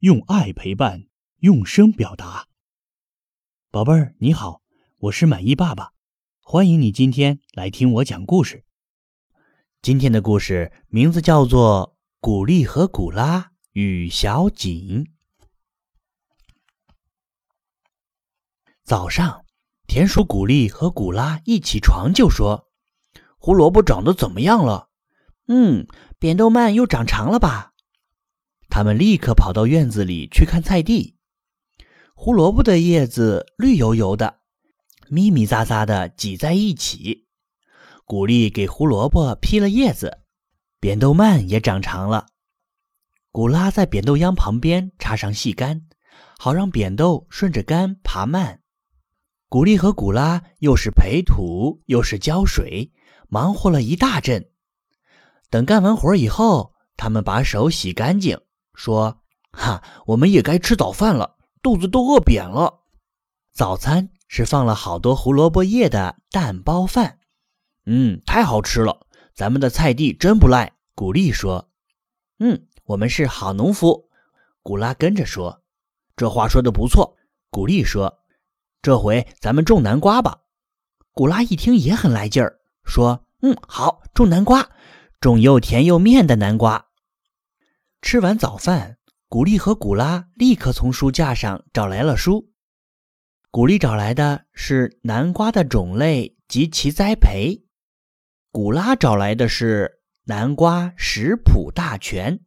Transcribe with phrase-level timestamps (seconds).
[0.00, 2.46] 用爱陪伴，用声表达。
[3.68, 4.62] 宝贝儿，你好，
[4.98, 5.90] 我是满意爸爸，
[6.40, 8.64] 欢迎你今天来听我讲故事。
[9.82, 15.04] 今天的故事名字叫做《古丽和古拉与小锦》。
[18.84, 19.44] 早上，
[19.88, 22.68] 田鼠古丽和古拉一起床就说
[23.36, 24.90] ：“胡萝卜长得怎么样了
[25.48, 25.88] ？”“嗯，
[26.20, 27.72] 扁豆蔓又长长了吧？”
[28.68, 31.16] 他们立刻跑到院子里去看菜地。
[32.14, 34.40] 胡萝卜的叶子绿油油的，
[35.08, 37.26] 密密匝匝的挤在一起。
[38.04, 40.18] 古丽给胡萝卜披了叶子，
[40.80, 42.26] 扁豆蔓也长长了。
[43.30, 45.82] 古拉在扁豆秧旁边插上细杆，
[46.38, 48.62] 好让扁豆顺着杆爬蔓。
[49.48, 52.92] 古丽和古拉又是培土又是浇水，
[53.28, 54.50] 忙活了一大阵。
[55.50, 58.40] 等干完活以后，他们把手洗干净。
[58.78, 62.84] 说：“哈，我们也该吃早饭了，肚子都饿扁了。
[63.52, 67.18] 早餐是放了好多胡萝卜叶的蛋包饭，
[67.86, 69.08] 嗯，太好吃了。
[69.34, 71.68] 咱们的菜地真不赖。”古丽说
[72.38, 74.08] ：“嗯，我们是好农夫。”
[74.62, 75.64] 古拉跟着说
[76.14, 77.16] ：“这话说的不错。”
[77.50, 78.20] 古丽说
[78.80, 80.42] ：“这回咱们种南瓜吧。”
[81.12, 84.70] 古拉一听也很来劲儿，说：“嗯，好，种南瓜，
[85.20, 86.86] 种又甜又面的南瓜。”
[88.00, 88.96] 吃完早饭，
[89.28, 92.50] 古丽和古拉立刻从书架上找来了书。
[93.50, 97.64] 古丽找来的是南瓜的种类及其栽培，
[98.52, 102.40] 古拉找来的是南瓜食谱大全。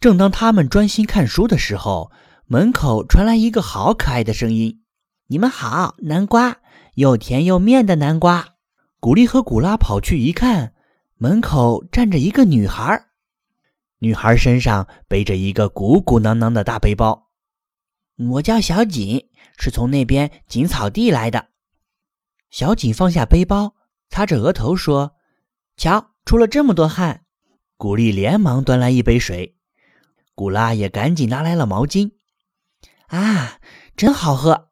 [0.00, 2.10] 正当他们专心看书的时候，
[2.46, 4.82] 门口传来一个好可爱的声音
[5.28, 6.56] ：“你们好，南瓜，
[6.94, 8.54] 又甜又面的南瓜。”
[8.98, 10.74] 古丽和古拉跑去一看，
[11.16, 13.06] 门口站着一个女孩。
[14.02, 17.30] 女孩身上背着一个鼓鼓囊囊的大背包。
[18.30, 21.50] 我叫小锦，是从那边锦草地来的。
[22.50, 23.76] 小锦放下背包，
[24.10, 25.12] 擦着额头说
[25.78, 27.26] ：“瞧，出了这么多汗。”
[27.78, 29.56] 古丽连忙端来一杯水，
[30.34, 32.10] 古拉也赶紧拿来了毛巾。
[33.06, 33.60] 啊，
[33.96, 34.70] 真好喝！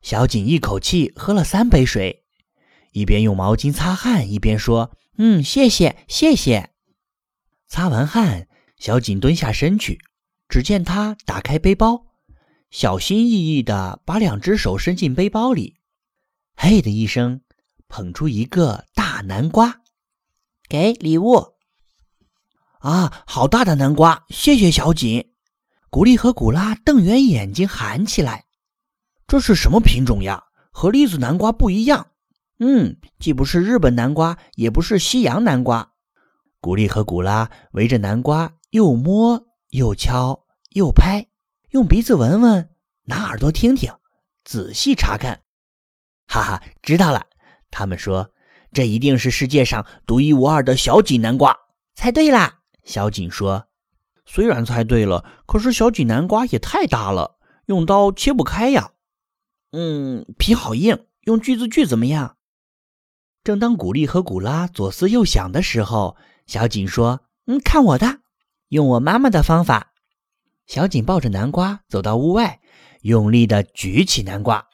[0.00, 2.24] 小锦一口气喝了三杯水，
[2.92, 6.70] 一边用毛巾擦汗，一边说：“嗯，谢谢，谢谢。”
[7.66, 8.46] 擦完汗，
[8.78, 9.98] 小锦蹲下身去，
[10.48, 12.06] 只见他打开背包，
[12.70, 15.76] 小心翼翼地把两只手伸进背包里，
[16.56, 17.40] 嘿的一声，
[17.88, 19.80] 捧出一个大南瓜，
[20.68, 21.54] 给礼物。
[22.80, 24.26] 啊，好大的南瓜！
[24.28, 25.32] 谢谢小锦。
[25.88, 28.44] 古丽和古拉瞪圆眼睛喊起来
[29.26, 30.44] ：“这是什么品种呀？
[30.70, 32.08] 和栗子南瓜不一样。
[32.58, 35.92] 嗯，既不是日本南瓜，也不是西洋南瓜。”
[36.60, 41.28] 古丽和古拉围着南瓜，又摸又敲又拍，
[41.70, 42.70] 用鼻子闻闻，
[43.04, 43.94] 拿耳朵听听，
[44.42, 45.42] 仔细查看。
[46.26, 47.26] 哈哈，知道了！
[47.70, 48.32] 他们说，
[48.72, 51.56] 这一定是世界上独一无二的小锦南瓜。
[51.94, 52.62] 猜对啦！
[52.82, 53.68] 小锦说
[54.26, 58.90] ：“虽然猜对了，可是小锦南瓜也太大了，用刀切不开呀。”
[59.70, 62.38] 嗯，皮好硬，用锯子锯怎么样？
[63.44, 66.16] 正当古丽和古拉左思右想的时候，
[66.48, 68.18] 小锦说：“嗯，看我的，
[68.74, 69.92] 用我妈妈的方法。”
[70.66, 72.60] 小锦抱着南瓜走到屋外，
[73.02, 74.66] 用力地举起南瓜，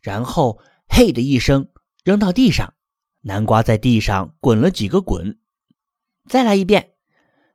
[0.00, 0.58] 然后
[0.88, 1.68] “嘿”的一声
[2.02, 2.72] 扔到地上，
[3.20, 5.38] 南瓜在地上滚了几个滚。
[6.28, 6.92] 再来一遍，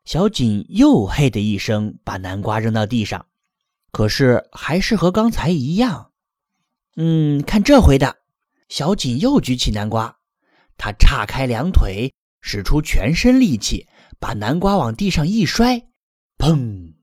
[0.06, 3.26] 小锦又“嘿”的一声把南瓜扔到地上，
[3.92, 6.12] 可是还是和刚才一样。
[6.96, 8.18] 嗯，看这回的，
[8.70, 10.20] 小锦又举起南瓜，
[10.78, 12.14] 他叉开两腿。
[12.40, 13.88] 使出全身力气，
[14.20, 15.88] 把南瓜往地上一摔，
[16.38, 16.96] 砰！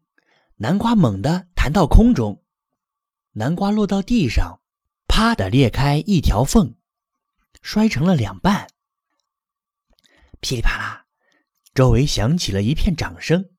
[0.57, 2.43] 南瓜猛地弹到空中，
[3.33, 4.61] 南瓜落到地上，
[5.07, 6.75] 啪的裂开一条缝，
[7.63, 8.69] 摔成了两半。
[10.41, 11.07] 噼里啪啦，
[11.75, 13.51] 周围响起了一片掌声。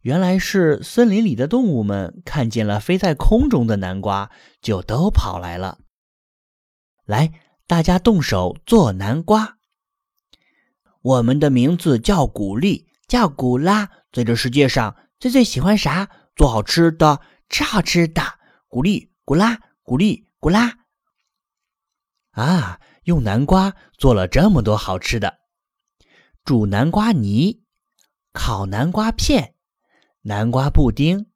[0.00, 4.30] 原来是森林里的动物们看见了飞在空中的南瓜，
[4.60, 5.80] 就都跑来了。
[7.04, 7.32] 来，
[7.66, 9.55] 大家动手做南瓜。
[11.06, 16.10] 我们的名字叫古丽，叫古拉，在这世界上最最喜欢啥？
[16.34, 18.20] 做好吃的，吃好吃的。
[18.66, 20.78] 古丽，古拉，古丽，古拉。
[22.32, 25.38] 啊，用南瓜做了这么多好吃的：
[26.44, 27.62] 煮南瓜泥、
[28.32, 29.54] 烤南瓜片、
[30.22, 31.26] 南瓜布丁、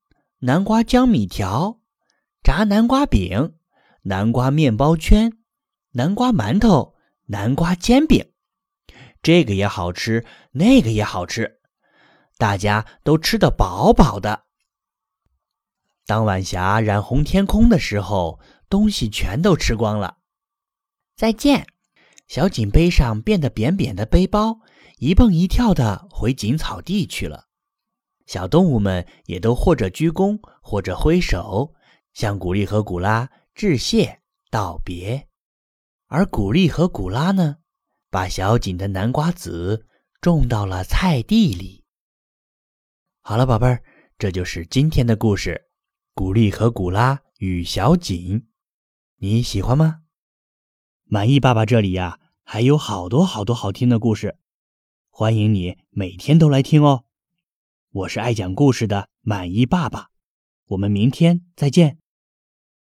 [0.40, 1.78] 南瓜江米条、
[2.42, 3.54] 炸南瓜饼、
[4.02, 5.38] 南瓜面包圈、
[5.92, 6.96] 南瓜馒头、
[7.26, 8.29] 南瓜煎饼。
[9.22, 11.60] 这个也好吃，那个也好吃，
[12.38, 14.44] 大家都吃得饱饱的。
[16.06, 20.18] 当晚霞染红天空的时候，东西全都吃光了。
[21.16, 21.66] 再见，
[22.26, 24.60] 小锦背上变得扁扁的背包，
[24.96, 27.44] 一蹦一跳的回锦草地去了。
[28.26, 31.74] 小动物们也都或者鞠躬，或者挥手，
[32.14, 34.20] 向古丽和古拉致谢
[34.50, 35.28] 道别。
[36.06, 37.58] 而古丽和古拉呢，
[38.10, 39.86] 把小锦的南瓜籽
[40.20, 41.84] 种到了菜地里。
[43.20, 43.84] 好了，宝贝儿，
[44.18, 45.68] 这就是今天的故事：
[46.12, 48.48] 古丽和古拉与小锦。
[49.18, 50.02] 你喜欢吗？
[51.04, 54.36] 满意爸爸这里呀，还有好多好多好听的故事，
[55.08, 57.04] 欢迎你每天都来听哦。
[57.92, 60.08] 我是爱讲故事的满意爸爸，
[60.66, 61.98] 我们明天再见。